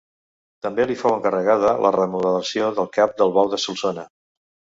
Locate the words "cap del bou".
2.97-3.53